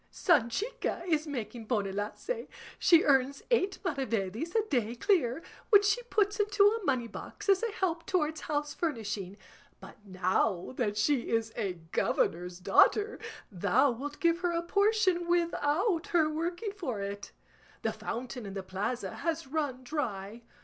Sanchica 0.11 1.05
is 1.05 1.27
making 1.27 1.67
bonelace; 1.67 2.47
she 2.79 3.03
earns 3.03 3.43
eight 3.51 3.77
maravedis 3.85 4.55
a 4.55 4.67
day 4.67 4.95
clear, 4.95 5.43
which 5.69 5.85
she 5.85 6.01
puts 6.01 6.39
into 6.39 6.63
a 6.65 6.83
moneybox 6.83 7.47
as 7.47 7.61
a 7.61 7.71
help 7.71 8.07
towards 8.07 8.41
house 8.41 8.73
furnishing; 8.73 9.37
but 9.79 10.03
now 10.03 10.73
that 10.75 10.97
she 10.97 11.29
is 11.29 11.53
a 11.55 11.73
governor's 11.91 12.57
daughter 12.57 13.19
thou 13.51 13.91
wilt 13.91 14.19
give 14.19 14.39
her 14.39 14.51
a 14.53 14.63
portion 14.63 15.27
without 15.29 16.07
her 16.07 16.27
working 16.27 16.71
for 16.71 16.99
it. 16.99 17.31
The 17.83 17.93
fountain 17.93 18.47
in 18.47 18.55
the 18.55 18.63
plaza 18.63 19.17
has 19.17 19.45
run 19.45 19.83
dry. 19.83 20.41